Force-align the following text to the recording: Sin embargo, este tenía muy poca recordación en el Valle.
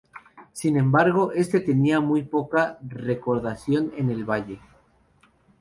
Sin 0.51 0.77
embargo, 0.77 1.31
este 1.31 1.59
tenía 1.59 1.99
muy 1.99 2.23
poca 2.23 2.79
recordación 2.81 3.93
en 3.95 4.09
el 4.09 4.25
Valle. 4.27 4.59